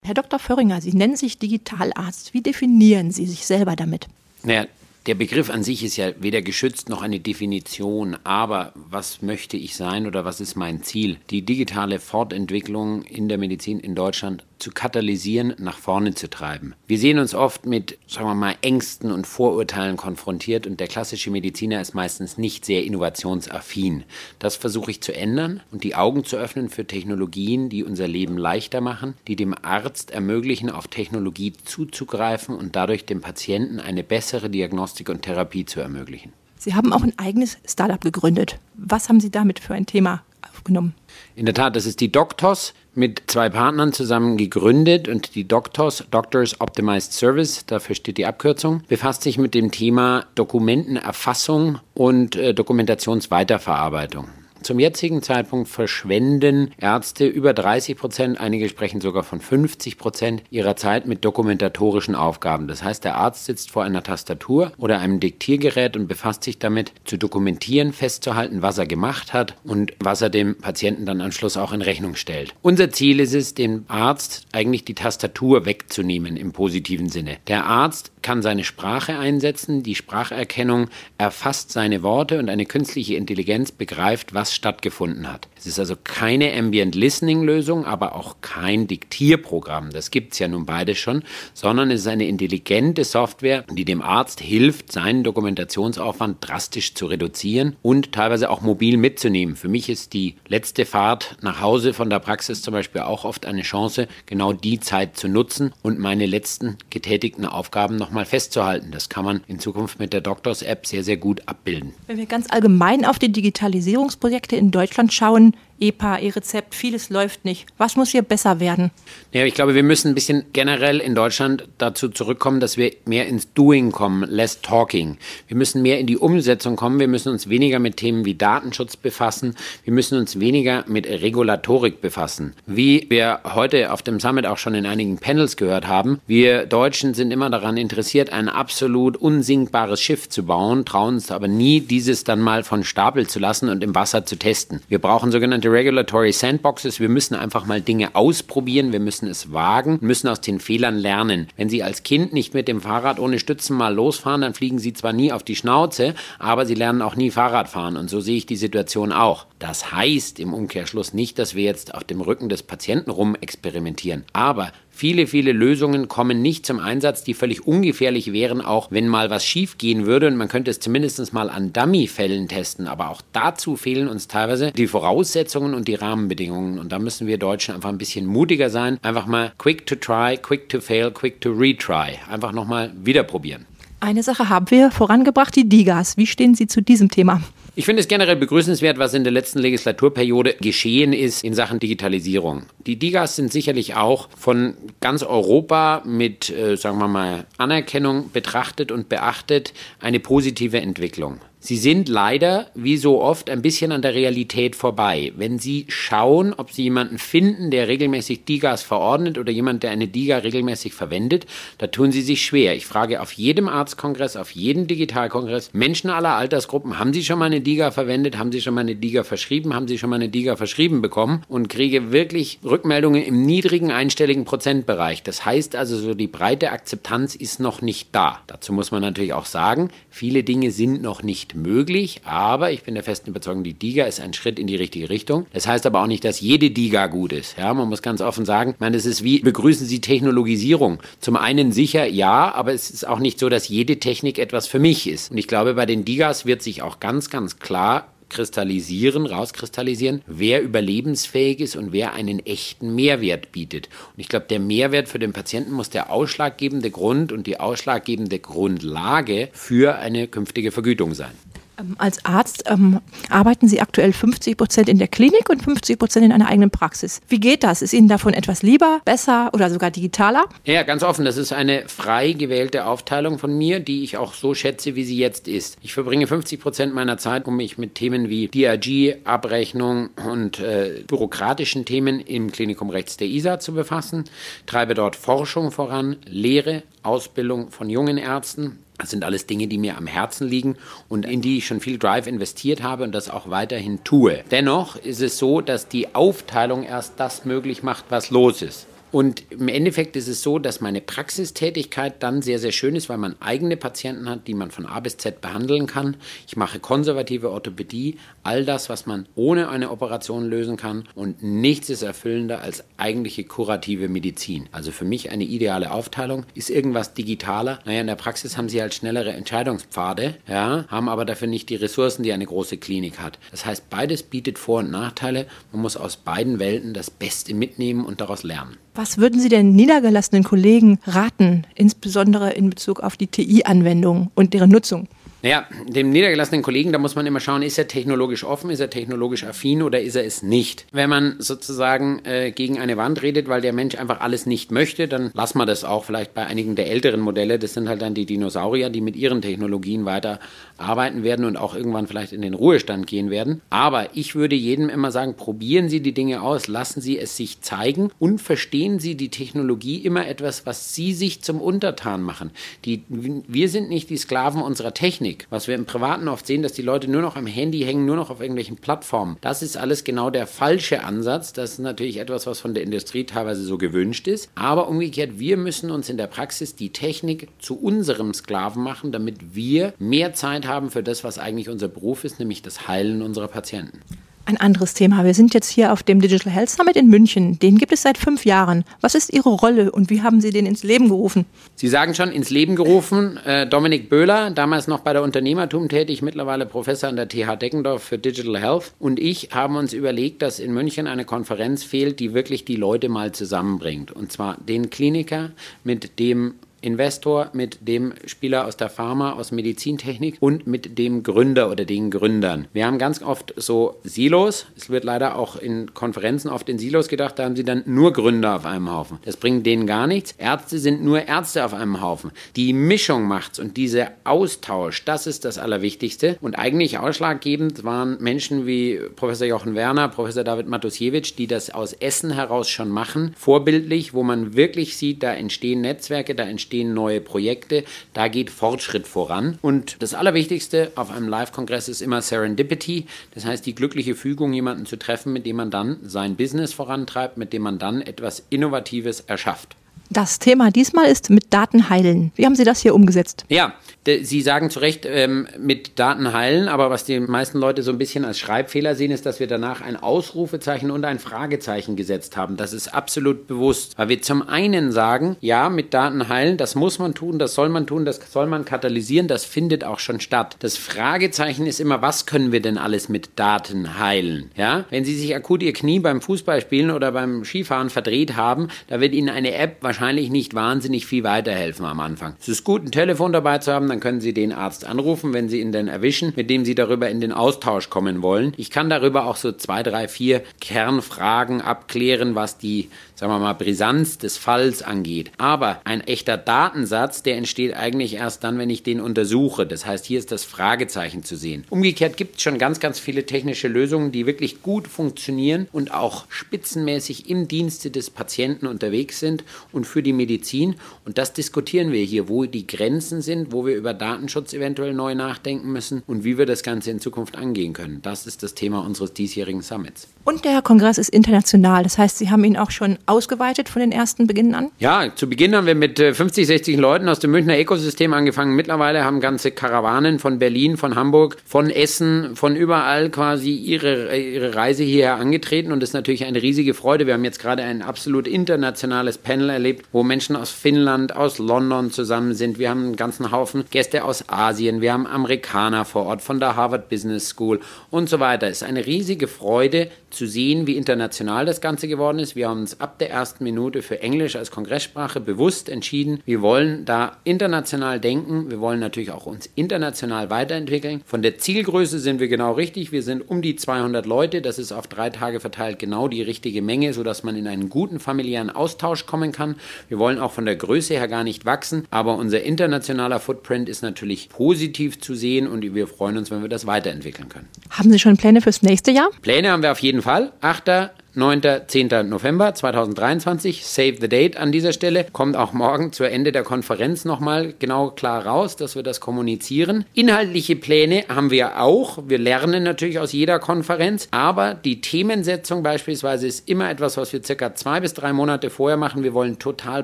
Herr 0.03 0.15
Dr. 0.15 0.39
Föhringer, 0.39 0.81
Sie 0.81 0.93
nennen 0.93 1.15
sich 1.15 1.37
Digitalarzt. 1.37 2.33
Wie 2.33 2.41
definieren 2.41 3.11
Sie 3.11 3.27
sich 3.27 3.45
selber 3.45 3.75
damit? 3.75 4.07
Naja, 4.41 4.65
der 5.05 5.13
Begriff 5.13 5.51
an 5.51 5.63
sich 5.63 5.83
ist 5.83 5.95
ja 5.95 6.11
weder 6.19 6.41
geschützt 6.41 6.89
noch 6.89 7.03
eine 7.03 7.19
Definition, 7.19 8.17
aber 8.23 8.71
was 8.73 9.21
möchte 9.21 9.57
ich 9.57 9.75
sein 9.75 10.07
oder 10.07 10.25
was 10.25 10.41
ist 10.41 10.55
mein 10.55 10.81
Ziel? 10.81 11.17
Die 11.29 11.43
digitale 11.43 11.99
Fortentwicklung 11.99 13.03
in 13.03 13.29
der 13.29 13.37
Medizin 13.37 13.79
in 13.79 13.93
Deutschland 13.93 14.43
zu 14.61 14.71
katalysieren, 14.71 15.53
nach 15.57 15.77
vorne 15.77 16.13
zu 16.13 16.29
treiben. 16.29 16.73
Wir 16.87 16.97
sehen 16.97 17.19
uns 17.19 17.35
oft 17.35 17.65
mit, 17.65 17.97
sagen 18.07 18.27
wir 18.27 18.35
mal, 18.35 18.55
Ängsten 18.61 19.11
und 19.11 19.27
Vorurteilen 19.27 19.97
konfrontiert 19.97 20.67
und 20.67 20.79
der 20.79 20.87
klassische 20.87 21.31
Mediziner 21.31 21.81
ist 21.81 21.93
meistens 21.93 22.37
nicht 22.37 22.63
sehr 22.63 22.85
innovationsaffin. 22.85 24.03
Das 24.39 24.55
versuche 24.55 24.91
ich 24.91 25.01
zu 25.01 25.13
ändern 25.13 25.61
und 25.71 25.83
die 25.83 25.95
Augen 25.95 26.23
zu 26.23 26.37
öffnen 26.37 26.69
für 26.69 26.85
Technologien, 26.85 27.69
die 27.69 27.83
unser 27.83 28.07
Leben 28.07 28.37
leichter 28.37 28.81
machen, 28.81 29.15
die 29.27 29.35
dem 29.35 29.53
Arzt 29.61 30.11
ermöglichen, 30.11 30.69
auf 30.69 30.87
Technologie 30.87 31.53
zuzugreifen 31.65 32.55
und 32.55 32.75
dadurch 32.75 33.05
dem 33.05 33.21
Patienten 33.21 33.79
eine 33.79 34.03
bessere 34.03 34.49
Diagnostik 34.49 35.01
Diagnostik 35.01 35.09
und 35.09 35.21
Therapie 35.23 35.65
zu 35.65 35.79
ermöglichen. 35.79 36.33
Sie 36.57 36.75
haben 36.75 36.93
auch 36.93 37.01
ein 37.01 37.17
eigenes 37.17 37.57
Startup 37.65 37.99
gegründet. 37.99 38.59
Was 38.75 39.09
haben 39.09 39.19
Sie 39.19 39.31
damit 39.31 39.59
für 39.59 39.73
ein 39.73 39.87
Thema 39.87 40.23
aufgenommen? 40.51 40.93
In 41.35 41.45
der 41.45 41.55
Tat, 41.55 41.75
das 41.75 41.85
ist 41.85 41.99
die 42.01 42.11
Doctos 42.11 42.73
mit 42.93 43.23
zwei 43.27 43.49
Partnern 43.49 43.93
zusammen 43.93 44.37
gegründet 44.37 45.07
und 45.07 45.35
die 45.35 45.47
Doctos, 45.47 46.03
Doctors 46.11 46.59
Optimized 46.59 47.13
Service, 47.13 47.65
dafür 47.65 47.95
steht 47.95 48.17
die 48.17 48.25
Abkürzung, 48.25 48.83
befasst 48.87 49.23
sich 49.23 49.37
mit 49.37 49.53
dem 49.53 49.71
Thema 49.71 50.25
Dokumentenerfassung 50.35 51.79
und 51.93 52.35
äh, 52.35 52.53
Dokumentationsweiterverarbeitung. 52.53 54.27
Zum 54.63 54.77
jetzigen 54.77 55.23
Zeitpunkt 55.23 55.69
verschwenden 55.69 56.71
Ärzte 56.77 57.25
über 57.25 57.53
30 57.53 57.97
Prozent, 57.97 58.39
einige 58.39 58.69
sprechen 58.69 59.01
sogar 59.01 59.23
von 59.23 59.41
50 59.41 59.97
Prozent 59.97 60.43
ihrer 60.51 60.75
Zeit 60.75 61.07
mit 61.07 61.25
dokumentatorischen 61.25 62.13
Aufgaben. 62.13 62.67
Das 62.67 62.83
heißt, 62.83 63.03
der 63.03 63.15
Arzt 63.15 63.45
sitzt 63.45 63.71
vor 63.71 63.83
einer 63.83 64.03
Tastatur 64.03 64.71
oder 64.77 64.99
einem 64.99 65.19
Diktiergerät 65.19 65.97
und 65.97 66.07
befasst 66.07 66.43
sich 66.43 66.59
damit, 66.59 66.91
zu 67.05 67.17
dokumentieren, 67.17 67.91
festzuhalten, 67.91 68.61
was 68.61 68.77
er 68.77 68.85
gemacht 68.85 69.33
hat 69.33 69.55
und 69.63 69.93
was 69.99 70.21
er 70.21 70.29
dem 70.29 70.55
Patienten 70.55 71.07
dann 71.07 71.21
am 71.21 71.31
Schluss 71.31 71.57
auch 71.57 71.73
in 71.73 71.81
Rechnung 71.81 72.13
stellt. 72.13 72.53
Unser 72.61 72.91
Ziel 72.91 73.19
ist 73.19 73.33
es, 73.33 73.55
dem 73.55 73.85
Arzt 73.87 74.45
eigentlich 74.51 74.85
die 74.85 74.93
Tastatur 74.93 75.65
wegzunehmen 75.65 76.37
im 76.37 76.51
positiven 76.51 77.09
Sinne. 77.09 77.37
Der 77.47 77.65
Arzt 77.65 78.11
kann 78.21 78.41
seine 78.41 78.63
Sprache 78.63 79.17
einsetzen, 79.17 79.83
die 79.83 79.95
Spracherkennung 79.95 80.89
erfasst 81.17 81.71
seine 81.71 82.03
Worte 82.03 82.39
und 82.39 82.49
eine 82.49 82.65
künstliche 82.65 83.15
Intelligenz 83.15 83.71
begreift, 83.71 84.33
was 84.33 84.53
stattgefunden 84.53 85.31
hat. 85.31 85.47
Es 85.57 85.65
ist 85.65 85.79
also 85.79 85.95
keine 86.03 86.53
Ambient 86.53 86.95
Listening 86.95 87.43
Lösung, 87.43 87.85
aber 87.85 88.15
auch 88.15 88.37
kein 88.41 88.87
Diktierprogramm. 88.87 89.91
Das 89.91 90.11
gibt 90.11 90.33
es 90.33 90.39
ja 90.39 90.47
nun 90.47 90.65
beide 90.65 90.95
schon, 90.95 91.23
sondern 91.53 91.91
es 91.91 92.01
ist 92.01 92.07
eine 92.07 92.27
intelligente 92.27 93.03
Software, 93.03 93.63
die 93.71 93.85
dem 93.85 94.01
Arzt 94.01 94.39
hilft, 94.39 94.91
seinen 94.91 95.23
Dokumentationsaufwand 95.23 96.37
drastisch 96.41 96.93
zu 96.93 97.05
reduzieren 97.05 97.75
und 97.81 98.11
teilweise 98.11 98.49
auch 98.49 98.61
mobil 98.61 98.97
mitzunehmen. 98.97 99.55
Für 99.55 99.69
mich 99.69 99.89
ist 99.89 100.13
die 100.13 100.35
letzte 100.47 100.85
Fahrt 100.85 101.37
nach 101.41 101.61
Hause 101.61 101.93
von 101.93 102.09
der 102.09 102.19
Praxis 102.19 102.61
zum 102.61 102.73
Beispiel 102.73 103.01
auch 103.01 103.25
oft 103.25 103.45
eine 103.45 103.61
Chance, 103.61 104.07
genau 104.25 104.53
die 104.53 104.79
Zeit 104.79 105.17
zu 105.17 105.27
nutzen 105.27 105.73
und 105.81 105.99
meine 105.99 106.25
letzten 106.25 106.77
getätigten 106.89 107.45
Aufgaben 107.45 107.97
nochmal 108.11 108.25
festzuhalten. 108.25 108.91
Das 108.91 109.07
kann 109.07 109.23
man 109.23 109.41
in 109.47 109.59
Zukunft 109.59 109.97
mit 109.97 110.11
der 110.11 110.19
Doctors 110.19 110.61
App 110.61 110.85
sehr, 110.85 111.03
sehr 111.03 111.15
gut 111.15 111.47
abbilden. 111.47 111.93
Wenn 112.07 112.17
wir 112.17 112.25
ganz 112.25 112.47
allgemein 112.49 113.05
auf 113.05 113.19
die 113.19 113.31
Digitalisierungsprojekte 113.31 114.57
in 114.57 114.69
Deutschland 114.69 115.13
schauen, 115.13 115.55
EPA, 115.81 116.19
E-Rezept, 116.19 116.75
vieles 116.75 117.09
läuft 117.09 117.43
nicht. 117.43 117.65
Was 117.77 117.95
muss 117.95 118.11
hier 118.11 118.21
besser 118.21 118.59
werden? 118.59 118.91
Ja, 119.33 119.43
ich 119.45 119.55
glaube, 119.55 119.73
wir 119.73 119.81
müssen 119.81 120.09
ein 120.09 120.15
bisschen 120.15 120.45
generell 120.53 120.99
in 120.99 121.15
Deutschland 121.15 121.67
dazu 121.79 122.09
zurückkommen, 122.09 122.59
dass 122.59 122.77
wir 122.77 122.93
mehr 123.05 123.27
ins 123.27 123.51
Doing 123.53 123.91
kommen, 123.91 124.23
less 124.29 124.61
talking. 124.61 125.17
Wir 125.47 125.57
müssen 125.57 125.81
mehr 125.81 125.99
in 125.99 126.05
die 126.05 126.17
Umsetzung 126.17 126.75
kommen. 126.75 126.99
Wir 126.99 127.07
müssen 127.07 127.29
uns 127.29 127.49
weniger 127.49 127.79
mit 127.79 127.97
Themen 127.97 128.25
wie 128.25 128.35
Datenschutz 128.35 128.95
befassen. 128.95 129.55
Wir 129.83 129.93
müssen 129.93 130.19
uns 130.19 130.39
weniger 130.39 130.85
mit 130.87 131.07
Regulatorik 131.07 131.99
befassen. 131.99 132.53
Wie 132.67 133.07
wir 133.09 133.39
heute 133.43 133.91
auf 133.91 134.03
dem 134.03 134.19
Summit 134.19 134.45
auch 134.45 134.59
schon 134.59 134.75
in 134.75 134.85
einigen 134.85 135.17
Panels 135.17 135.57
gehört 135.57 135.87
haben, 135.87 136.21
wir 136.27 136.67
Deutschen 136.67 137.15
sind 137.15 137.31
immer 137.31 137.49
daran 137.49 137.77
interessiert, 137.77 138.31
ein 138.31 138.49
absolut 138.49 139.17
unsinkbares 139.17 139.99
Schiff 139.99 140.29
zu 140.29 140.45
bauen, 140.45 140.85
trauen 140.85 141.15
uns 141.15 141.31
aber 141.31 141.47
nie, 141.47 141.81
dieses 141.81 142.23
dann 142.23 142.39
mal 142.39 142.63
von 142.63 142.83
Stapel 142.83 143.27
zu 143.27 143.39
lassen 143.39 143.69
und 143.69 143.83
im 143.83 143.95
Wasser 143.95 144.25
zu 144.25 144.35
testen. 144.35 144.81
Wir 144.87 144.99
brauchen 144.99 145.31
sogenannte 145.31 145.70
Regulatory 145.71 146.31
Sandboxes. 146.33 146.99
Wir 146.99 147.09
müssen 147.09 147.35
einfach 147.35 147.65
mal 147.65 147.81
Dinge 147.81 148.15
ausprobieren, 148.15 148.91
wir 148.91 148.99
müssen 148.99 149.27
es 149.27 149.51
wagen, 149.51 149.97
müssen 150.01 150.27
aus 150.27 150.41
den 150.41 150.59
Fehlern 150.59 150.97
lernen. 150.97 151.47
Wenn 151.57 151.69
Sie 151.69 151.83
als 151.83 152.03
Kind 152.03 152.33
nicht 152.33 152.53
mit 152.53 152.67
dem 152.67 152.81
Fahrrad 152.81 153.19
ohne 153.19 153.39
Stützen 153.39 153.77
mal 153.77 153.93
losfahren, 153.93 154.41
dann 154.41 154.53
fliegen 154.53 154.79
Sie 154.79 154.93
zwar 154.93 155.13
nie 155.13 155.31
auf 155.31 155.43
die 155.43 155.55
Schnauze, 155.55 156.13
aber 156.39 156.65
Sie 156.65 156.75
lernen 156.75 157.01
auch 157.01 157.15
nie 157.15 157.31
Fahrrad 157.31 157.69
fahren. 157.69 157.97
Und 157.97 158.09
so 158.09 158.19
sehe 158.19 158.37
ich 158.37 158.45
die 158.45 158.55
Situation 158.55 159.11
auch. 159.11 159.45
Das 159.59 159.91
heißt 159.91 160.39
im 160.39 160.53
Umkehrschluss 160.53 161.13
nicht, 161.13 161.39
dass 161.39 161.55
wir 161.55 161.63
jetzt 161.63 161.93
auf 161.93 162.03
dem 162.03 162.21
Rücken 162.21 162.49
des 162.49 162.63
Patienten 162.63 163.11
rum 163.11 163.35
experimentieren. 163.39 164.25
Aber 164.33 164.71
Viele, 164.91 165.25
viele 165.25 165.51
Lösungen 165.51 166.07
kommen 166.07 166.41
nicht 166.41 166.65
zum 166.65 166.79
Einsatz, 166.79 167.23
die 167.23 167.33
völlig 167.33 167.65
ungefährlich 167.65 168.33
wären, 168.33 168.61
auch 168.61 168.91
wenn 168.91 169.07
mal 169.07 169.29
was 169.29 169.45
schief 169.45 169.77
gehen 169.77 170.05
würde. 170.05 170.27
Und 170.27 170.35
man 170.35 170.47
könnte 170.47 170.69
es 170.69 170.79
zumindest 170.79 171.33
mal 171.33 171.49
an 171.49 171.73
Dummy-Fällen 171.73 172.47
testen. 172.47 172.87
Aber 172.87 173.09
auch 173.09 173.21
dazu 173.33 173.77
fehlen 173.77 174.07
uns 174.07 174.27
teilweise 174.27 174.71
die 174.71 174.87
Voraussetzungen 174.87 175.73
und 175.73 175.87
die 175.87 175.95
Rahmenbedingungen. 175.95 176.77
Und 176.77 176.91
da 176.91 176.99
müssen 176.99 177.25
wir 177.25 177.37
Deutschen 177.37 177.73
einfach 177.73 177.89
ein 177.89 177.97
bisschen 177.97 178.25
mutiger 178.25 178.69
sein. 178.69 178.99
Einfach 179.01 179.25
mal 179.25 179.53
quick 179.57 179.85
to 179.87 179.95
try, 179.95 180.37
quick 180.37 180.69
to 180.69 180.81
fail, 180.81 181.09
quick 181.09 181.41
to 181.41 181.51
retry. 181.51 182.19
Einfach 182.29 182.51
nochmal 182.51 182.93
wieder 183.03 183.23
probieren. 183.23 183.65
Eine 183.99 184.23
Sache 184.23 184.49
haben 184.49 184.69
wir 184.69 184.91
vorangebracht, 184.91 185.55
die 185.55 185.69
Digas. 185.69 186.17
Wie 186.17 186.27
stehen 186.27 186.55
Sie 186.55 186.67
zu 186.67 186.81
diesem 186.81 187.09
Thema? 187.09 187.41
Ich 187.73 187.85
finde 187.85 188.01
es 188.01 188.09
generell 188.09 188.35
begrüßenswert, 188.35 188.97
was 188.99 189.13
in 189.13 189.23
der 189.23 189.31
letzten 189.31 189.59
Legislaturperiode 189.59 190.55
geschehen 190.59 191.13
ist 191.13 191.41
in 191.41 191.53
Sachen 191.53 191.79
Digitalisierung. 191.79 192.63
Die 192.85 192.99
Digas 192.99 193.37
sind 193.37 193.49
sicherlich 193.49 193.95
auch 193.95 194.27
von 194.37 194.73
ganz 194.99 195.23
Europa 195.23 196.03
mit, 196.05 196.49
äh, 196.49 196.75
sagen 196.75 196.97
wir 196.97 197.07
mal, 197.07 197.45
Anerkennung 197.57 198.29
betrachtet 198.33 198.91
und 198.91 199.07
beachtet 199.07 199.73
eine 200.01 200.19
positive 200.19 200.81
Entwicklung. 200.81 201.39
Sie 201.63 201.77
sind 201.77 202.09
leider, 202.09 202.71
wie 202.73 202.97
so 202.97 203.21
oft, 203.21 203.47
ein 203.47 203.61
bisschen 203.61 203.91
an 203.91 204.01
der 204.01 204.15
Realität 204.15 204.75
vorbei. 204.75 205.31
Wenn 205.37 205.59
Sie 205.59 205.85
schauen, 205.89 206.55
ob 206.57 206.71
Sie 206.71 206.81
jemanden 206.81 207.19
finden, 207.19 207.69
der 207.69 207.87
regelmäßig 207.87 208.45
Digas 208.45 208.81
verordnet 208.81 209.37
oder 209.37 209.51
jemand, 209.51 209.83
der 209.83 209.91
eine 209.91 210.07
Diga 210.07 210.39
regelmäßig 210.39 210.95
verwendet, 210.95 211.45
da 211.77 211.85
tun 211.85 212.11
Sie 212.11 212.23
sich 212.23 212.43
schwer. 212.43 212.75
Ich 212.75 212.87
frage 212.87 213.21
auf 213.21 213.33
jedem 213.33 213.69
Arztkongress, 213.69 214.37
auf 214.37 214.49
jedem 214.49 214.87
Digitalkongress, 214.87 215.69
Menschen 215.71 216.09
aller 216.09 216.33
Altersgruppen, 216.33 216.97
haben 216.97 217.13
Sie 217.13 217.23
schon 217.23 217.37
mal 217.37 217.45
eine 217.45 217.61
Diga 217.61 217.91
verwendet? 217.91 218.39
Haben 218.39 218.51
Sie 218.51 218.61
schon 218.61 218.73
mal 218.73 218.81
eine 218.81 218.95
Diga 218.95 219.23
verschrieben? 219.23 219.75
Haben 219.75 219.87
Sie 219.87 219.99
schon 219.99 220.09
mal 220.09 220.15
eine 220.15 220.29
Diga 220.29 220.55
verschrieben 220.55 221.03
bekommen? 221.03 221.43
Und 221.47 221.69
kriege 221.69 222.11
wirklich 222.11 222.57
Rückmeldungen 222.65 223.21
im 223.21 223.45
niedrigen 223.45 223.91
einstelligen 223.91 224.45
Prozentbereich. 224.45 225.21
Das 225.21 225.45
heißt 225.45 225.75
also, 225.75 225.95
so 225.95 226.15
die 226.15 226.25
breite 226.25 226.71
Akzeptanz 226.71 227.35
ist 227.35 227.59
noch 227.59 227.83
nicht 227.83 228.09
da. 228.13 228.39
Dazu 228.47 228.73
muss 228.73 228.89
man 228.89 229.03
natürlich 229.03 229.33
auch 229.33 229.45
sagen, 229.45 229.91
viele 230.09 230.43
Dinge 230.43 230.71
sind 230.71 231.03
noch 231.03 231.21
nicht 231.21 231.50
nicht 231.51 231.55
möglich, 231.55 232.21
aber 232.23 232.71
ich 232.71 232.83
bin 232.83 232.95
der 232.95 233.03
festen 233.03 233.29
Überzeugung, 233.29 233.63
die 233.63 233.73
DIGA 233.73 234.05
ist 234.05 234.19
ein 234.19 234.33
Schritt 234.33 234.59
in 234.59 234.67
die 234.67 234.75
richtige 234.75 235.09
Richtung. 235.09 235.45
Das 235.53 235.67
heißt 235.67 235.85
aber 235.85 236.01
auch 236.01 236.07
nicht, 236.07 236.23
dass 236.23 236.39
jede 236.39 236.71
DIGA 236.71 237.07
gut 237.07 237.33
ist. 237.33 237.57
Ja, 237.57 237.73
man 237.73 237.89
muss 237.89 238.01
ganz 238.01 238.21
offen 238.21 238.45
sagen, 238.45 238.75
meine, 238.79 238.97
es 238.97 239.05
ist 239.05 239.23
wie, 239.23 239.39
begrüßen 239.39 239.87
Sie 239.87 240.01
Technologisierung? 240.01 240.99
Zum 241.19 241.35
einen 241.35 241.71
sicher 241.71 242.05
ja, 242.05 242.53
aber 242.53 242.73
es 242.73 242.89
ist 242.89 243.07
auch 243.07 243.19
nicht 243.19 243.39
so, 243.39 243.49
dass 243.49 243.67
jede 243.67 243.99
Technik 243.99 244.39
etwas 244.39 244.67
für 244.67 244.79
mich 244.79 245.07
ist. 245.07 245.31
Und 245.31 245.37
ich 245.37 245.47
glaube, 245.47 245.73
bei 245.73 245.85
den 245.85 246.05
DIGAs 246.05 246.45
wird 246.45 246.61
sich 246.61 246.81
auch 246.81 246.99
ganz, 246.99 247.29
ganz 247.29 247.59
klar 247.59 248.10
kristallisieren, 248.31 249.27
rauskristallisieren, 249.27 250.23
wer 250.25 250.63
überlebensfähig 250.63 251.59
ist 251.59 251.75
und 251.75 251.91
wer 251.91 252.13
einen 252.13 252.39
echten 252.39 252.95
Mehrwert 252.95 253.51
bietet. 253.51 253.89
Und 254.15 254.21
ich 254.21 254.29
glaube, 254.29 254.47
der 254.49 254.59
Mehrwert 254.59 255.07
für 255.07 255.19
den 255.19 255.33
Patienten 255.33 255.73
muss 255.73 255.91
der 255.91 256.09
ausschlaggebende 256.09 256.89
Grund 256.89 257.31
und 257.31 257.45
die 257.45 257.59
ausschlaggebende 257.59 258.39
Grundlage 258.39 259.49
für 259.53 259.97
eine 259.97 260.27
künftige 260.27 260.71
Vergütung 260.71 261.13
sein. 261.13 261.50
Ähm, 261.79 261.95
als 261.97 262.25
Arzt 262.25 262.63
ähm, 262.67 262.99
arbeiten 263.29 263.67
Sie 263.67 263.81
aktuell 263.81 264.13
50 264.13 264.57
Prozent 264.57 264.89
in 264.89 264.97
der 264.97 265.07
Klinik 265.07 265.49
und 265.49 265.63
50 265.63 265.97
Prozent 265.97 266.25
in 266.25 266.31
einer 266.31 266.47
eigenen 266.47 266.69
Praxis. 266.69 267.21
Wie 267.27 267.39
geht 267.39 267.63
das? 267.63 267.81
Ist 267.81 267.93
Ihnen 267.93 268.07
davon 268.07 268.33
etwas 268.33 268.63
lieber, 268.63 269.01
besser 269.05 269.49
oder 269.53 269.69
sogar 269.69 269.91
digitaler? 269.91 270.45
Ja, 270.65 270.83
ganz 270.83 271.03
offen. 271.03 271.25
Das 271.25 271.37
ist 271.37 271.53
eine 271.53 271.87
frei 271.87 272.33
gewählte 272.33 272.85
Aufteilung 272.85 273.39
von 273.39 273.57
mir, 273.57 273.79
die 273.79 274.03
ich 274.03 274.17
auch 274.17 274.33
so 274.33 274.53
schätze, 274.53 274.95
wie 274.95 275.03
sie 275.03 275.17
jetzt 275.17 275.47
ist. 275.47 275.77
Ich 275.81 275.93
verbringe 275.93 276.27
50 276.27 276.59
Prozent 276.59 276.93
meiner 276.93 277.17
Zeit, 277.17 277.47
um 277.47 277.57
mich 277.57 277.77
mit 277.77 277.95
Themen 277.95 278.29
wie 278.29 278.47
DRG, 278.47 279.25
Abrechnung 279.25 280.09
und 280.29 280.59
äh, 280.59 281.03
bürokratischen 281.07 281.85
Themen 281.85 282.19
im 282.19 282.51
Klinikum 282.51 282.89
rechts 282.89 283.17
der 283.17 283.27
ISA 283.27 283.59
zu 283.59 283.73
befassen, 283.73 284.25
treibe 284.65 284.93
dort 284.93 285.15
Forschung 285.15 285.71
voran, 285.71 286.17
Lehre, 286.25 286.83
Ausbildung 287.03 287.71
von 287.71 287.89
jungen 287.89 288.17
Ärzten, 288.17 288.79
das 289.01 289.09
sind 289.09 289.23
alles 289.23 289.47
Dinge, 289.47 289.67
die 289.67 289.79
mir 289.79 289.97
am 289.97 290.05
Herzen 290.05 290.47
liegen 290.47 290.77
und 291.09 291.25
in 291.25 291.41
die 291.41 291.57
ich 291.57 291.65
schon 291.65 291.79
viel 291.79 291.97
Drive 291.97 292.27
investiert 292.27 292.83
habe 292.83 293.03
und 293.03 293.13
das 293.13 293.31
auch 293.31 293.49
weiterhin 293.49 294.03
tue. 294.03 294.43
Dennoch 294.51 294.95
ist 294.95 295.21
es 295.21 295.39
so, 295.39 295.59
dass 295.59 295.87
die 295.87 296.13
Aufteilung 296.13 296.83
erst 296.83 297.13
das 297.17 297.43
möglich 297.43 297.81
macht, 297.81 298.05
was 298.09 298.29
los 298.29 298.61
ist. 298.61 298.85
Und 299.11 299.43
im 299.51 299.67
Endeffekt 299.67 300.15
ist 300.15 300.27
es 300.27 300.41
so, 300.41 300.57
dass 300.57 300.79
meine 300.79 301.01
Praxistätigkeit 301.01 302.23
dann 302.23 302.41
sehr, 302.41 302.59
sehr 302.59 302.71
schön 302.71 302.95
ist, 302.95 303.09
weil 303.09 303.17
man 303.17 303.35
eigene 303.41 303.75
Patienten 303.75 304.29
hat, 304.29 304.47
die 304.47 304.53
man 304.53 304.71
von 304.71 304.85
A 304.85 304.99
bis 304.99 305.17
Z 305.17 305.41
behandeln 305.41 305.85
kann. 305.85 306.15
Ich 306.47 306.55
mache 306.55 306.79
konservative 306.79 307.51
Orthopädie, 307.51 308.17
all 308.43 308.63
das, 308.65 308.89
was 308.89 309.05
man 309.05 309.27
ohne 309.35 309.69
eine 309.69 309.91
Operation 309.91 310.45
lösen 310.45 310.77
kann. 310.77 311.07
Und 311.13 311.43
nichts 311.43 311.89
ist 311.89 312.03
erfüllender 312.03 312.61
als 312.61 312.83
eigentliche 312.97 313.43
kurative 313.43 314.07
Medizin. 314.07 314.69
Also 314.71 314.91
für 314.91 315.05
mich 315.05 315.29
eine 315.29 315.43
ideale 315.43 315.91
Aufteilung. 315.91 316.45
Ist 316.53 316.69
irgendwas 316.69 317.13
digitaler? 317.13 317.79
Naja, 317.85 318.01
in 318.01 318.07
der 318.07 318.15
Praxis 318.15 318.57
haben 318.57 318.69
sie 318.69 318.81
halt 318.81 318.93
schnellere 318.93 319.33
Entscheidungspfade, 319.33 320.35
ja, 320.47 320.85
haben 320.87 321.09
aber 321.09 321.25
dafür 321.25 321.47
nicht 321.47 321.69
die 321.69 321.75
Ressourcen, 321.75 322.23
die 322.23 322.31
eine 322.31 322.45
große 322.45 322.77
Klinik 322.77 323.19
hat. 323.19 323.39
Das 323.51 323.65
heißt, 323.65 323.89
beides 323.89 324.23
bietet 324.23 324.57
Vor- 324.57 324.79
und 324.79 324.91
Nachteile. 324.91 325.47
Man 325.71 325.81
muss 325.81 325.97
aus 325.97 326.15
beiden 326.15 326.59
Welten 326.59 326.93
das 326.93 327.09
Beste 327.09 327.53
mitnehmen 327.53 328.05
und 328.05 328.21
daraus 328.21 328.43
lernen. 328.43 328.77
Was 328.93 329.17
würden 329.17 329.39
Sie 329.39 329.49
den 329.49 329.73
niedergelassenen 329.73 330.43
Kollegen 330.43 330.99
raten, 331.05 331.65
insbesondere 331.75 332.51
in 332.51 332.69
Bezug 332.69 332.99
auf 332.99 333.15
die 333.15 333.27
TI-Anwendung 333.27 334.31
und 334.35 334.53
deren 334.53 334.69
Nutzung? 334.69 335.07
Naja, 335.43 335.65
dem 335.87 336.11
niedergelassenen 336.11 336.61
Kollegen, 336.61 336.91
da 336.91 336.99
muss 336.99 337.15
man 337.15 337.25
immer 337.25 337.39
schauen, 337.39 337.63
ist 337.63 337.77
er 337.77 337.87
technologisch 337.87 338.43
offen, 338.43 338.69
ist 338.69 338.79
er 338.79 338.91
technologisch 338.91 339.43
affin 339.43 339.81
oder 339.81 339.99
ist 339.99 340.15
er 340.15 340.23
es 340.23 340.43
nicht. 340.43 340.85
Wenn 340.91 341.09
man 341.09 341.35
sozusagen 341.39 342.21
äh, 342.25 342.51
gegen 342.51 342.79
eine 342.79 342.95
Wand 342.97 343.23
redet, 343.23 343.47
weil 343.47 343.61
der 343.61 343.73
Mensch 343.73 343.95
einfach 343.95 344.21
alles 344.21 344.45
nicht 344.45 344.71
möchte, 344.71 345.07
dann 345.07 345.31
lassen 345.33 345.57
wir 345.57 345.65
das 345.65 345.83
auch 345.83 346.05
vielleicht 346.05 346.35
bei 346.35 346.45
einigen 346.45 346.75
der 346.75 346.91
älteren 346.91 347.21
Modelle. 347.21 347.57
Das 347.57 347.73
sind 347.73 347.89
halt 347.89 348.01
dann 348.01 348.13
die 348.13 348.27
Dinosaurier, 348.27 348.91
die 348.91 349.01
mit 349.01 349.15
ihren 349.15 349.41
Technologien 349.41 350.05
weiter 350.05 350.39
arbeiten 350.77 351.23
werden 351.23 351.45
und 351.45 351.57
auch 351.57 351.75
irgendwann 351.75 352.07
vielleicht 352.07 352.33
in 352.33 352.41
den 352.41 352.53
Ruhestand 352.53 353.07
gehen 353.07 353.31
werden. 353.31 353.61
Aber 353.71 354.09
ich 354.15 354.35
würde 354.35 354.55
jedem 354.55 354.89
immer 354.89 355.11
sagen, 355.11 355.35
probieren 355.35 355.89
Sie 355.89 356.01
die 356.01 356.13
Dinge 356.13 356.41
aus, 356.41 356.67
lassen 356.67 357.01
Sie 357.01 357.17
es 357.17 357.35
sich 357.35 357.61
zeigen 357.61 358.11
und 358.19 358.41
verstehen 358.41 358.99
Sie 358.99 359.15
die 359.15 359.29
Technologie 359.29 359.97
immer 359.97 360.27
etwas, 360.27 360.65
was 360.65 360.93
Sie 360.93 361.13
sich 361.13 361.41
zum 361.41 361.61
Untertan 361.61 362.21
machen. 362.21 362.51
Die, 362.85 363.03
wir 363.09 363.69
sind 363.69 363.89
nicht 363.89 364.09
die 364.09 364.17
Sklaven 364.17 364.61
unserer 364.61 364.93
Technik. 364.93 365.30
Technik, 365.31 365.47
was 365.49 365.67
wir 365.67 365.75
im 365.75 365.85
Privaten 365.85 366.27
oft 366.27 366.45
sehen, 366.45 366.61
dass 366.61 366.73
die 366.73 366.81
Leute 366.81 367.09
nur 367.09 367.21
noch 367.21 367.35
am 367.35 367.47
Handy 367.47 367.81
hängen, 367.81 368.05
nur 368.05 368.15
noch 368.15 368.29
auf 368.29 368.41
irgendwelchen 368.41 368.77
Plattformen. 368.77 369.37
Das 369.41 369.61
ist 369.61 369.77
alles 369.77 370.03
genau 370.03 370.29
der 370.29 370.47
falsche 370.47 371.03
Ansatz. 371.03 371.53
Das 371.53 371.73
ist 371.73 371.79
natürlich 371.79 372.17
etwas, 372.17 372.47
was 372.47 372.59
von 372.59 372.73
der 372.73 372.83
Industrie 372.83 373.25
teilweise 373.25 373.63
so 373.63 373.77
gewünscht 373.77 374.27
ist. 374.27 374.49
Aber 374.55 374.87
umgekehrt, 374.89 375.39
wir 375.39 375.57
müssen 375.57 375.91
uns 375.91 376.09
in 376.09 376.17
der 376.17 376.27
Praxis 376.27 376.75
die 376.75 376.91
Technik 376.91 377.47
zu 377.59 377.79
unserem 377.79 378.33
Sklaven 378.33 378.83
machen, 378.83 379.11
damit 379.11 379.55
wir 379.55 379.93
mehr 379.99 380.33
Zeit 380.33 380.67
haben 380.67 380.89
für 380.89 381.03
das, 381.03 381.23
was 381.23 381.39
eigentlich 381.39 381.69
unser 381.69 381.87
Beruf 381.87 382.23
ist, 382.23 382.39
nämlich 382.39 382.61
das 382.61 382.87
Heilen 382.87 383.21
unserer 383.21 383.47
Patienten. 383.47 383.99
Ein 384.45 384.57
anderes 384.57 384.93
Thema. 384.93 385.23
Wir 385.23 385.33
sind 385.33 385.53
jetzt 385.53 385.69
hier 385.69 385.93
auf 385.93 386.03
dem 386.03 386.19
Digital 386.19 386.51
Health 386.51 386.69
Summit 386.69 386.95
in 386.95 387.07
München. 387.07 387.59
Den 387.59 387.77
gibt 387.77 387.93
es 387.93 388.01
seit 388.01 388.17
fünf 388.17 388.43
Jahren. 388.43 388.83
Was 388.99 389.13
ist 389.13 389.31
Ihre 389.31 389.49
Rolle 389.49 389.91
und 389.91 390.09
wie 390.09 390.23
haben 390.23 390.41
Sie 390.41 390.49
den 390.49 390.65
ins 390.65 390.83
Leben 390.83 391.09
gerufen? 391.09 391.45
Sie 391.75 391.87
sagen 391.87 392.15
schon 392.15 392.31
ins 392.31 392.49
Leben 392.49 392.75
gerufen. 392.75 393.37
Äh, 393.45 393.67
Dominik 393.67 394.09
Böhler, 394.09 394.49
damals 394.49 394.87
noch 394.87 395.01
bei 395.01 395.13
der 395.13 395.21
Unternehmertum 395.21 395.89
tätig, 395.89 396.21
mittlerweile 396.21 396.65
Professor 396.65 397.09
an 397.09 397.15
der 397.15 397.27
TH 397.27 397.55
Deckendorf 397.55 398.03
für 398.03 398.17
Digital 398.17 398.59
Health. 398.59 398.93
Und 398.99 399.19
ich 399.19 399.49
haben 399.51 399.75
uns 399.75 399.93
überlegt, 399.93 400.41
dass 400.41 400.59
in 400.59 400.73
München 400.73 401.07
eine 401.07 401.23
Konferenz 401.25 401.83
fehlt, 401.83 402.19
die 402.19 402.33
wirklich 402.33 402.65
die 402.65 402.77
Leute 402.77 403.09
mal 403.09 403.31
zusammenbringt. 403.31 404.11
Und 404.11 404.31
zwar 404.31 404.57
den 404.57 404.89
Kliniker 404.89 405.51
mit 405.83 406.19
dem 406.19 406.55
Investor, 406.81 407.49
mit 407.53 407.87
dem 407.87 408.13
Spieler 408.25 408.65
aus 408.65 408.75
der 408.75 408.89
Pharma, 408.89 409.33
aus 409.33 409.51
Medizintechnik 409.51 410.37
und 410.39 410.65
mit 410.65 410.97
dem 410.97 411.21
Gründer 411.21 411.69
oder 411.69 411.85
den 411.85 412.09
Gründern. 412.09 412.67
Wir 412.73 412.87
haben 412.87 412.97
ganz 412.97 413.21
oft 413.21 413.53
so 413.55 413.99
Silos. 414.03 414.65
Es 414.75 414.89
wird 414.89 415.03
leider 415.03 415.35
auch 415.35 415.55
in 415.55 415.93
Konferenzen 415.93 416.49
oft 416.49 416.69
in 416.69 416.79
Silos 416.79 417.07
gedacht, 417.07 417.37
da 417.37 417.45
haben 417.45 417.55
sie 417.55 417.63
dann 417.63 417.83
nur 417.85 418.13
Gründer 418.13 418.55
auf 418.55 418.65
einem 418.65 418.91
Haufen. 418.91 419.19
Das 419.25 419.37
bringt 419.37 419.65
denen 419.65 419.85
gar 419.85 420.07
nichts. 420.07 420.33
Ärzte 420.37 420.79
sind 420.79 421.03
nur 421.03 421.27
Ärzte 421.27 421.63
auf 421.63 421.73
einem 421.73 422.01
Haufen. 422.01 422.31
Die 422.55 422.73
Mischung 422.73 423.27
macht's 423.27 423.59
und 423.59 423.77
dieser 423.77 424.11
Austausch, 424.23 425.05
das 425.05 425.27
ist 425.27 425.45
das 425.45 425.59
Allerwichtigste. 425.59 426.37
Und 426.41 426.55
eigentlich 426.55 426.97
ausschlaggebend 426.97 427.83
waren 427.83 428.17
Menschen 428.19 428.65
wie 428.65 428.99
Professor 429.15 429.45
Jochen 429.45 429.75
Werner, 429.75 430.09
Professor 430.09 430.43
David 430.43 430.67
Matusiewicz, 430.67 431.35
die 431.35 431.45
das 431.45 431.69
aus 431.69 431.93
Essen 431.93 432.31
heraus 432.31 432.69
schon 432.69 432.89
machen. 432.89 433.35
Vorbildlich, 433.37 434.15
wo 434.15 434.23
man 434.23 434.55
wirklich 434.55 434.97
sieht, 434.97 435.21
da 435.21 435.33
entstehen 435.33 435.81
Netzwerke, 435.81 436.33
da 436.33 436.43
entstehen 436.43 436.70
entstehen 436.71 436.93
neue 436.93 437.19
Projekte, 437.19 437.83
da 438.13 438.29
geht 438.29 438.49
Fortschritt 438.49 439.05
voran. 439.05 439.59
Und 439.61 440.01
das 440.01 440.13
Allerwichtigste 440.13 440.91
auf 440.95 441.11
einem 441.11 441.27
Live-Kongress 441.27 441.89
ist 441.89 442.01
immer 442.01 442.21
Serendipity, 442.21 443.07
das 443.33 443.45
heißt 443.45 443.65
die 443.65 443.75
glückliche 443.75 444.15
Fügung, 444.15 444.53
jemanden 444.53 444.85
zu 444.85 444.97
treffen, 444.97 445.33
mit 445.33 445.45
dem 445.45 445.57
man 445.57 445.69
dann 445.69 445.97
sein 446.03 446.35
Business 446.35 446.73
vorantreibt, 446.73 447.37
mit 447.37 447.51
dem 447.51 447.63
man 447.63 447.77
dann 447.77 448.01
etwas 448.01 448.43
Innovatives 448.49 449.21
erschafft. 449.21 449.75
Das 450.13 450.39
Thema 450.39 450.71
diesmal 450.71 451.05
ist 451.05 451.29
mit 451.29 451.53
Daten 451.53 451.89
heilen. 451.89 452.33
Wie 452.35 452.45
haben 452.45 452.55
Sie 452.55 452.65
das 452.65 452.81
hier 452.81 452.93
umgesetzt? 452.93 453.45
Ja, 453.47 453.75
Sie 454.05 454.41
sagen 454.41 454.69
zu 454.69 454.79
Recht 454.79 455.05
ähm, 455.05 455.47
mit 455.57 455.99
Daten 455.99 456.33
heilen, 456.33 456.67
aber 456.67 456.89
was 456.89 457.05
die 457.05 457.17
meisten 457.17 457.59
Leute 457.59 457.81
so 457.81 457.91
ein 457.91 457.97
bisschen 457.97 458.25
als 458.25 458.37
Schreibfehler 458.37 458.95
sehen, 458.95 459.11
ist, 459.11 459.25
dass 459.25 459.39
wir 459.39 459.47
danach 459.47 459.79
ein 459.79 459.95
Ausrufezeichen 459.95 460.91
und 460.91 461.05
ein 461.05 461.17
Fragezeichen 461.17 461.95
gesetzt 461.95 462.35
haben. 462.35 462.57
Das 462.57 462.73
ist 462.73 462.93
absolut 462.93 463.47
bewusst, 463.47 463.97
weil 463.97 464.09
wir 464.09 464.21
zum 464.21 464.49
einen 464.49 464.91
sagen, 464.91 465.37
ja, 465.39 465.69
mit 465.69 465.93
Daten 465.93 466.27
heilen, 466.27 466.57
das 466.57 466.75
muss 466.75 466.99
man 466.99 467.13
tun, 467.13 467.39
das 467.39 467.53
soll 467.53 467.69
man 467.69 467.87
tun, 467.87 468.03
das 468.03 468.19
soll 468.29 468.47
man 468.47 468.65
katalysieren, 468.65 469.29
das 469.29 469.45
findet 469.45 469.85
auch 469.85 469.99
schon 469.99 470.19
statt. 470.19 470.57
Das 470.59 470.75
Fragezeichen 470.75 471.67
ist 471.67 471.79
immer, 471.79 472.01
was 472.01 472.25
können 472.25 472.51
wir 472.51 472.61
denn 472.61 472.77
alles 472.77 473.07
mit 473.07 473.29
Daten 473.37 473.97
heilen? 473.97 474.51
Ja, 474.57 474.83
wenn 474.89 475.05
Sie 475.05 475.15
sich 475.15 475.33
akut 475.33 475.63
Ihr 475.63 475.73
Knie 475.73 475.99
beim 475.99 476.19
Fußballspielen 476.19 476.91
oder 476.91 477.13
beim 477.13 477.45
Skifahren 477.45 477.89
verdreht 477.89 478.35
haben, 478.35 478.67
da 478.87 478.99
wird 478.99 479.13
Ihnen 479.13 479.29
eine 479.29 479.53
App 479.53 479.77
wahrscheinlich 479.79 480.00
wahrscheinlich 480.01 480.31
nicht 480.31 480.55
wahnsinnig 480.55 481.05
viel 481.05 481.23
weiterhelfen 481.23 481.85
am 481.85 481.99
Anfang. 481.99 482.35
Es 482.41 482.49
ist 482.49 482.63
gut, 482.63 482.83
ein 482.83 482.91
Telefon 482.91 483.33
dabei 483.33 483.59
zu 483.59 483.71
haben, 483.71 483.87
dann 483.87 483.99
können 483.99 484.19
Sie 484.19 484.33
den 484.33 484.51
Arzt 484.51 484.83
anrufen, 484.83 485.31
wenn 485.31 485.47
Sie 485.47 485.61
ihn 485.61 485.71
denn 485.71 485.87
erwischen, 485.87 486.33
mit 486.35 486.49
dem 486.49 486.65
Sie 486.65 486.73
darüber 486.73 487.07
in 487.07 487.21
den 487.21 487.31
Austausch 487.31 487.91
kommen 487.91 488.23
wollen. 488.23 488.53
Ich 488.57 488.71
kann 488.71 488.89
darüber 488.89 489.27
auch 489.27 489.35
so 489.35 489.51
zwei, 489.51 489.83
drei, 489.83 490.07
vier 490.07 490.41
Kernfragen 490.59 491.61
abklären, 491.61 492.33
was 492.33 492.57
die 492.57 492.89
sagen 493.21 493.33
wir 493.33 493.39
mal, 493.39 493.53
Brisanz 493.53 494.17
des 494.17 494.37
Falls 494.37 494.81
angeht. 494.81 495.31
Aber 495.37 495.79
ein 495.83 496.01
echter 496.01 496.37
Datensatz, 496.37 497.21
der 497.21 497.37
entsteht 497.37 497.75
eigentlich 497.75 498.15
erst 498.15 498.43
dann, 498.43 498.57
wenn 498.57 498.71
ich 498.71 498.81
den 498.81 498.99
untersuche. 498.99 499.67
Das 499.67 499.85
heißt, 499.85 500.07
hier 500.07 500.17
ist 500.17 500.31
das 500.31 500.43
Fragezeichen 500.43 501.23
zu 501.23 501.35
sehen. 501.35 501.63
Umgekehrt 501.69 502.17
gibt 502.17 502.37
es 502.37 502.41
schon 502.41 502.57
ganz, 502.57 502.79
ganz 502.79 502.97
viele 502.97 503.27
technische 503.27 503.67
Lösungen, 503.67 504.11
die 504.11 504.25
wirklich 504.25 504.63
gut 504.63 504.87
funktionieren 504.87 505.67
und 505.71 505.93
auch 505.93 506.25
spitzenmäßig 506.29 507.29
im 507.29 507.47
Dienste 507.47 507.91
des 507.91 508.09
Patienten 508.09 508.65
unterwegs 508.65 509.19
sind 509.19 509.43
und 509.71 509.85
für 509.91 510.01
die 510.01 510.13
Medizin. 510.13 510.75
Und 511.05 511.17
das 511.17 511.33
diskutieren 511.33 511.91
wir 511.91 512.03
hier, 512.03 512.29
wo 512.29 512.45
die 512.45 512.65
Grenzen 512.65 513.21
sind, 513.21 513.51
wo 513.51 513.65
wir 513.65 513.75
über 513.75 513.93
Datenschutz 513.93 514.53
eventuell 514.53 514.93
neu 514.93 515.15
nachdenken 515.15 515.71
müssen 515.71 516.03
und 516.07 516.23
wie 516.23 516.37
wir 516.37 516.45
das 516.45 516.63
Ganze 516.63 516.91
in 516.91 516.99
Zukunft 516.99 517.37
angehen 517.37 517.73
können. 517.73 518.01
Das 518.01 518.25
ist 518.25 518.43
das 518.43 518.55
Thema 518.55 518.85
unseres 518.85 519.13
diesjährigen 519.13 519.61
Summits. 519.61 520.07
Und 520.23 520.45
der 520.45 520.61
Kongress 520.61 520.97
ist 520.97 521.09
international. 521.09 521.83
Das 521.83 521.97
heißt, 521.97 522.17
Sie 522.17 522.29
haben 522.29 522.43
ihn 522.43 522.57
auch 522.57 522.71
schon 522.71 522.99
ausgeweitet 523.05 523.69
von 523.69 523.81
den 523.81 523.91
ersten 523.91 524.27
Beginnen 524.27 524.53
an? 524.53 524.71
Ja, 524.79 525.13
zu 525.15 525.27
Beginn 525.27 525.55
haben 525.55 525.65
wir 525.65 525.75
mit 525.75 525.99
50, 525.99 526.43
äh, 526.43 526.45
60 526.45 526.77
Leuten 526.77 527.09
aus 527.09 527.19
dem 527.19 527.31
Münchner 527.31 527.59
Ökosystem 527.59 528.13
angefangen. 528.13 528.55
Mittlerweile 528.55 529.03
haben 529.03 529.19
ganze 529.19 529.51
Karawanen 529.51 530.19
von 530.19 530.39
Berlin, 530.39 530.77
von 530.77 530.95
Hamburg, 530.95 531.37
von 531.45 531.69
Essen, 531.69 532.35
von 532.35 532.55
überall 532.55 533.09
quasi 533.09 533.55
ihre, 533.55 534.17
ihre 534.17 534.55
Reise 534.55 534.83
hierher 534.83 535.15
angetreten 535.15 535.71
und 535.71 535.81
das 535.81 535.89
ist 535.89 535.93
natürlich 535.93 536.25
eine 536.25 536.41
riesige 536.41 536.73
Freude. 536.73 537.07
Wir 537.07 537.15
haben 537.15 537.23
jetzt 537.23 537.39
gerade 537.39 537.63
ein 537.63 537.81
absolut 537.81 538.27
internationales 538.27 539.17
Panel 539.17 539.49
erlebt, 539.49 539.70
wo 539.91 540.03
Menschen 540.03 540.35
aus 540.35 540.51
Finnland, 540.51 541.15
aus 541.15 541.39
London 541.39 541.91
zusammen 541.91 542.33
sind. 542.33 542.59
Wir 542.59 542.69
haben 542.69 542.85
einen 542.85 542.95
ganzen 542.95 543.31
Haufen 543.31 543.65
Gäste 543.71 544.03
aus 544.03 544.29
Asien, 544.29 544.81
wir 544.81 544.93
haben 544.93 545.07
Amerikaner 545.07 545.85
vor 545.85 546.05
Ort 546.05 546.21
von 546.21 546.39
der 546.39 546.55
Harvard 546.55 546.89
Business 546.89 547.29
School 547.29 547.59
und 547.89 548.09
so 548.09 548.19
weiter. 548.19 548.47
Es 548.47 548.61
ist 548.61 548.67
eine 548.67 548.85
riesige 548.85 549.27
Freude 549.27 549.89
zu 550.09 550.27
sehen, 550.27 550.67
wie 550.67 550.77
international 550.77 551.45
das 551.45 551.61
Ganze 551.61 551.87
geworden 551.87 552.19
ist. 552.19 552.35
Wir 552.35 552.49
haben 552.49 552.61
uns 552.61 552.79
ab 552.79 552.99
der 552.99 553.09
ersten 553.09 553.43
Minute 553.43 553.81
für 553.81 554.01
Englisch 554.01 554.35
als 554.35 554.51
Kongresssprache 554.51 555.19
bewusst 555.19 555.69
entschieden. 555.69 556.21
Wir 556.25 556.41
wollen 556.41 556.85
da 556.85 557.17
international 557.23 557.99
denken. 557.99 558.51
Wir 558.51 558.59
wollen 558.59 558.79
natürlich 558.79 559.11
auch 559.11 559.25
uns 559.25 559.49
international 559.55 560.29
weiterentwickeln. 560.29 561.01
Von 561.05 561.21
der 561.21 561.37
Zielgröße 561.37 561.99
sind 561.99 562.19
wir 562.19 562.27
genau 562.27 562.53
richtig. 562.53 562.91
Wir 562.91 563.03
sind 563.03 563.21
um 563.21 563.41
die 563.41 563.55
200 563.55 564.05
Leute. 564.05 564.41
Das 564.41 564.59
ist 564.59 564.71
auf 564.71 564.87
drei 564.87 565.09
Tage 565.09 565.39
verteilt 565.39 565.79
genau 565.79 566.07
die 566.07 566.21
richtige 566.21 566.61
Menge, 566.61 566.93
sodass 566.93 567.23
man 567.23 567.35
in 567.35 567.47
einen 567.47 567.69
guten 567.69 567.99
familiären 567.99 568.49
Austausch 568.49 569.05
kommen 569.05 569.31
kann. 569.31 569.55
Wir 569.89 569.99
wollen 569.99 570.19
auch 570.19 570.31
von 570.31 570.45
der 570.45 570.55
Größe 570.55 570.93
her 570.93 571.07
gar 571.07 571.23
nicht 571.23 571.45
wachsen, 571.45 571.85
aber 571.91 572.15
unser 572.15 572.41
internationaler 572.43 573.19
Footprint 573.19 573.69
ist 573.69 573.81
natürlich 573.81 574.29
positiv 574.29 574.99
zu 574.99 575.15
sehen 575.15 575.47
und 575.47 575.61
wir 575.61 575.87
freuen 575.87 576.17
uns, 576.17 576.31
wenn 576.31 576.41
wir 576.41 576.49
das 576.49 576.67
weiterentwickeln 576.67 577.29
können. 577.29 577.47
Haben 577.69 577.91
Sie 577.91 577.99
schon 577.99 578.17
Pläne 578.17 578.41
fürs 578.41 578.61
nächste 578.61 578.91
Jahr? 578.91 579.09
Pläne 579.21 579.51
haben 579.51 579.63
wir 579.63 579.71
auf 579.71 579.79
jeden 579.79 580.01
Fall. 580.01 580.31
8. 580.41 580.91
9. 581.13 581.41
10. 581.67 582.07
November 582.07 582.53
2023. 582.53 583.65
Save 583.65 583.97
the 583.99 584.07
date 584.07 584.37
an 584.37 584.53
dieser 584.53 584.71
Stelle. 584.71 585.05
Kommt 585.11 585.35
auch 585.35 585.51
morgen 585.51 585.91
zur 585.91 586.09
Ende 586.09 586.31
der 586.31 586.43
Konferenz 586.43 587.03
nochmal 587.03 587.53
genau 587.59 587.89
klar 587.89 588.25
raus, 588.25 588.55
dass 588.55 588.77
wir 588.77 588.83
das 588.83 589.01
kommunizieren. 589.01 589.83
Inhaltliche 589.93 590.55
Pläne 590.55 591.03
haben 591.09 591.29
wir 591.29 591.59
auch. 591.59 591.99
Wir 592.07 592.17
lernen 592.17 592.63
natürlich 592.63 592.97
aus 592.97 593.11
jeder 593.11 593.39
Konferenz, 593.39 594.07
aber 594.11 594.53
die 594.53 594.79
Themensetzung 594.79 595.63
beispielsweise 595.63 596.27
ist 596.27 596.47
immer 596.47 596.71
etwas, 596.71 596.95
was 596.95 597.11
wir 597.11 597.21
circa 597.21 597.55
zwei 597.55 597.81
bis 597.81 597.93
drei 597.93 598.13
Monate 598.13 598.49
vorher 598.49 598.77
machen. 598.77 599.03
Wir 599.03 599.13
wollen 599.13 599.37
total 599.37 599.83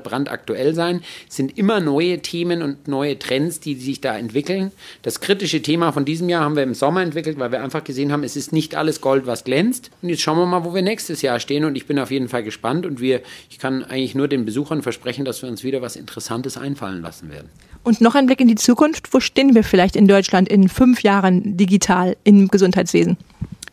brandaktuell 0.00 0.74
sein. 0.74 1.02
Es 1.28 1.36
sind 1.36 1.58
immer 1.58 1.80
neue 1.80 2.20
Themen 2.20 2.62
und 2.62 2.88
neue 2.88 3.18
Trends, 3.18 3.60
die 3.60 3.74
sich 3.74 4.00
da 4.00 4.16
entwickeln. 4.16 4.72
Das 5.02 5.20
kritische 5.20 5.60
Thema 5.60 5.92
von 5.92 6.06
diesem 6.06 6.30
Jahr 6.30 6.44
haben 6.44 6.56
wir 6.56 6.62
im 6.62 6.72
Sommer 6.72 7.02
entwickelt, 7.02 7.38
weil 7.38 7.52
wir 7.52 7.62
einfach 7.62 7.84
gesehen 7.84 8.12
haben, 8.12 8.24
es 8.24 8.34
ist 8.34 8.50
nicht 8.54 8.74
alles 8.76 9.02
Gold, 9.02 9.26
was 9.26 9.44
glänzt. 9.44 9.90
Und 10.00 10.08
jetzt 10.08 10.22
schauen 10.22 10.38
wir 10.38 10.46
mal, 10.46 10.64
wo 10.64 10.74
wir 10.74 10.80
nächstes 10.80 11.17
nächstes 11.18 11.22
Jahr 11.22 11.40
stehen 11.40 11.64
und 11.64 11.76
ich 11.76 11.86
bin 11.86 11.98
auf 11.98 12.10
jeden 12.10 12.28
Fall 12.28 12.42
gespannt 12.42 12.86
und 12.86 13.00
wir, 13.00 13.22
ich 13.50 13.58
kann 13.58 13.84
eigentlich 13.84 14.14
nur 14.14 14.28
den 14.28 14.44
Besuchern 14.44 14.82
versprechen, 14.82 15.24
dass 15.24 15.42
wir 15.42 15.48
uns 15.48 15.64
wieder 15.64 15.82
was 15.82 15.96
Interessantes 15.96 16.56
einfallen 16.56 17.02
lassen 17.02 17.30
werden. 17.30 17.48
Und 17.82 18.00
noch 18.00 18.14
ein 18.14 18.26
Blick 18.26 18.40
in 18.40 18.48
die 18.48 18.54
Zukunft. 18.54 19.12
Wo 19.12 19.20
stehen 19.20 19.54
wir 19.54 19.64
vielleicht 19.64 19.96
in 19.96 20.06
Deutschland 20.06 20.48
in 20.48 20.68
fünf 20.68 21.02
Jahren 21.02 21.56
digital 21.56 22.16
im 22.24 22.48
Gesundheitswesen? 22.48 23.16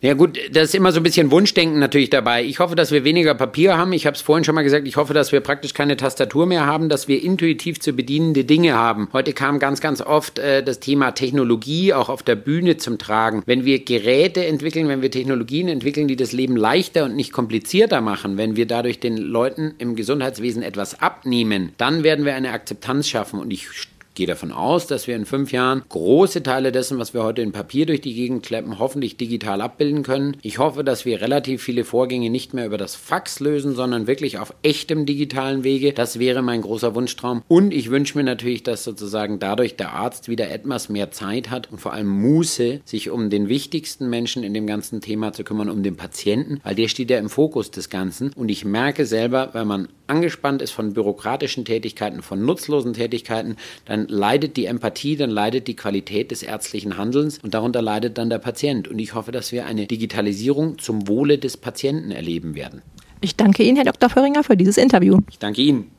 Ja 0.06 0.14
gut, 0.14 0.38
das 0.52 0.66
ist 0.66 0.76
immer 0.76 0.92
so 0.92 1.00
ein 1.00 1.04
bisschen 1.04 1.32
Wunschdenken 1.32 1.80
natürlich 1.80 2.12
dabei. 2.12 2.44
Ich 2.44 2.60
hoffe, 2.60 2.76
dass 2.76 2.92
wir 2.92 3.04
weniger 3.04 3.34
Papier 3.34 3.76
haben. 3.76 3.92
Ich 3.92 4.06
habe 4.06 4.16
es 4.16 4.22
vorhin 4.22 4.44
schon 4.44 4.54
mal 4.54 4.62
gesagt, 4.62 4.88
ich 4.88 4.98
hoffe, 4.98 5.16
dass 5.16 5.32
wir 5.32 5.40
praktisch 5.40 5.74
keine 5.74 5.98
Tastatur 5.98 6.46
mehr 6.46 6.68
haben, 6.68 6.90
dass 6.90 7.08
wir 7.08 7.24
intuitiv 7.24 7.80
zu 7.80 7.92
bedienende 7.92 8.46
Dinge 8.46 8.76
haben. 8.76 9.10
Heute 9.14 9.34
kam 9.34 9.58
ganz, 9.58 9.82
ganz 9.82 10.02
oft 10.02 10.38
äh, 10.38 10.62
das 10.62 10.80
Thema 10.80 11.14
Technologie 11.14 11.92
auch 11.92 12.10
auf 12.10 12.22
der 12.22 12.36
Bühne 12.36 12.78
zum 12.78 13.00
Tragen. 13.00 13.42
Wenn 13.48 13.66
wir 13.66 13.84
Geräte 13.84 14.46
entwickeln, 14.46 14.88
wenn 14.90 15.02
wir 15.02 15.10
Technologien 15.10 15.70
entwickeln, 15.70 16.08
die 16.08 16.16
das 16.16 16.34
Leben 16.34 16.56
leichter 16.56 17.06
und 17.06 17.16
nicht 17.16 17.32
komplizierter 17.32 18.02
machen, 18.02 18.38
wenn 18.38 18.56
wir 18.56 18.68
dadurch 18.68 19.00
den 19.00 19.18
Leuten 19.18 19.74
im 19.80 19.96
Gesundheitswesen 19.96 20.62
etwas 20.62 21.02
abnehmen, 21.02 21.72
dann 21.80 22.04
werden 22.04 22.26
wir 22.26 22.36
eine 22.36 22.52
Akzeptanz 22.52 23.08
schaffen. 23.08 23.40
Und 23.40 23.50
ich 23.50 23.68
gehe 24.16 24.28
davon 24.28 24.52
aus, 24.52 24.88
dass 24.88 25.08
wir 25.08 25.16
in 25.16 25.26
fünf 25.26 25.52
Jahren 25.52 25.84
große 25.90 26.42
Teile 26.42 26.72
dessen, 26.72 26.98
was 26.98 27.14
wir 27.14 27.24
heute 27.24 27.42
in 27.42 27.52
Papier 27.52 27.86
durch 27.86 28.02
die 28.02 28.14
Gegend 28.14 28.46
kleppen, 28.46 28.80
hoffentlich 28.80 29.18
digital 29.18 29.62
abbilden 29.62 30.04
können. 30.04 30.38
Ich 30.42 30.58
hoffe, 30.58 30.84
dass 30.84 31.06
wir 31.06 31.22
relativ 31.22 31.62
viele 31.62 31.84
Vorgänge 31.84 32.30
nicht 32.30 32.54
mehr 32.54 32.66
über 32.66 32.78
das 32.78 32.96
Fax 32.96 33.40
lösen, 33.40 33.76
sondern 33.76 34.08
wirklich 34.08 34.40
auf 34.40 34.54
echtem 34.64 35.06
digitalen 35.06 35.64
Wege. 35.64 35.94
Das 35.94 36.18
wäre 36.18 36.42
mein 36.42 36.62
großer 36.62 36.96
Wunschtraum. 36.96 37.44
Und 37.48 37.74
ich 37.74 37.92
wünsche 37.92 38.18
mir 38.18 38.24
natürlich, 38.24 38.64
dass 38.64 38.84
sozusagen 38.84 39.40
dadurch 39.40 39.76
der 39.76 39.94
Arzt 39.94 40.30
wieder 40.30 40.50
etwas 40.50 40.90
mehr 40.90 41.12
Zeit 41.12 41.52
hat 41.52 41.72
und 41.72 41.80
vor 41.80 41.94
allem 41.94 42.08
Muße, 42.08 42.80
sich 42.86 43.10
um 43.10 43.30
den 43.30 43.50
wichtigsten 43.50 44.10
Menschen 44.10 44.44
in 44.44 44.54
dem 44.54 44.66
ganzen 44.66 45.02
Thema 45.02 45.34
zu 45.34 45.44
kümmern, 45.44 45.70
um 45.70 45.84
den 45.84 45.98
Patienten, 45.98 46.62
weil 46.64 46.76
der 46.76 46.88
steht 46.88 47.10
ja 47.12 47.20
im 47.20 47.30
Fokus 47.30 47.72
des 47.72 47.90
Ganzen. 47.90 48.32
Und 48.34 48.50
ich 48.50 48.64
merke 48.64 49.06
selber, 49.06 49.50
wenn 49.54 49.68
man 49.68 49.90
angespannt 50.08 50.62
ist 50.62 50.72
von 50.72 50.94
bürokratischen 50.94 51.66
Tätigkeiten, 51.66 52.22
von 52.22 52.46
nutzlosen 52.46 52.94
Tätigkeiten, 52.94 53.58
dann 54.06 54.18
leidet 54.18 54.58
die 54.58 54.66
Empathie, 54.66 55.16
dann 55.16 55.30
leidet 55.30 55.68
die 55.68 55.76
Qualität 55.76 56.32
des 56.32 56.44
ärztlichen 56.44 56.98
Handelns 56.98 57.40
und 57.40 57.54
darunter 57.54 57.82
leidet 57.82 58.18
dann 58.18 58.30
der 58.30 58.40
Patient. 58.40 58.88
Und 58.88 59.00
ich 59.00 59.14
hoffe, 59.14 59.32
dass 59.32 59.52
wir 59.52 59.66
eine 59.66 59.88
Digitalisierung 59.88 60.80
zum 60.80 61.08
Wohle 61.08 61.38
des 61.38 61.58
Patienten 61.58 62.12
erleben 62.12 62.56
werden. 62.56 62.82
Ich 63.22 63.36
danke 63.36 63.64
Ihnen, 63.64 63.78
Herr 63.78 63.86
Dr. 63.86 64.10
Föhringer, 64.10 64.44
für 64.44 64.58
dieses 64.58 64.78
Interview. 64.78 65.20
Ich 65.30 65.40
danke 65.40 65.62
Ihnen. 65.62 65.92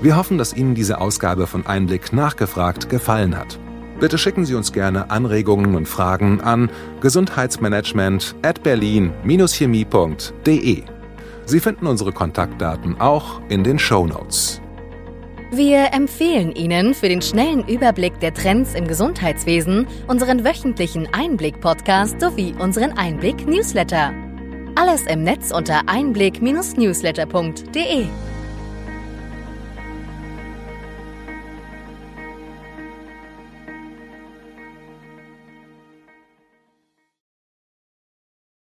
Wir 0.00 0.16
hoffen, 0.16 0.38
dass 0.38 0.54
Ihnen 0.54 0.76
diese 0.76 1.00
Ausgabe 1.00 1.48
von 1.48 1.66
Einblick 1.66 2.12
nachgefragt 2.12 2.88
gefallen 2.88 3.36
hat. 3.36 3.58
Bitte 3.98 4.16
schicken 4.16 4.46
Sie 4.46 4.54
uns 4.54 4.72
gerne 4.72 5.10
Anregungen 5.10 5.74
und 5.74 5.88
Fragen 5.88 6.40
an 6.40 6.70
gesundheitsmanagement 7.00 8.36
at 8.42 8.62
berlin-chemie.de. 8.62 10.97
Sie 11.48 11.60
finden 11.60 11.86
unsere 11.86 12.12
Kontaktdaten 12.12 13.00
auch 13.00 13.40
in 13.48 13.64
den 13.64 13.78
Show 13.78 14.06
Notes. 14.06 14.60
Wir 15.50 15.94
empfehlen 15.94 16.54
Ihnen 16.54 16.92
für 16.92 17.08
den 17.08 17.22
schnellen 17.22 17.66
Überblick 17.66 18.20
der 18.20 18.34
Trends 18.34 18.74
im 18.74 18.86
Gesundheitswesen 18.86 19.86
unseren 20.08 20.44
wöchentlichen 20.44 21.08
Einblick-Podcast 21.10 22.20
sowie 22.20 22.54
unseren 22.58 22.92
Einblick-Newsletter. 22.92 24.12
Alles 24.74 25.06
im 25.06 25.22
Netz 25.22 25.50
unter 25.50 25.88
einblick-newsletter.de. 25.88 28.08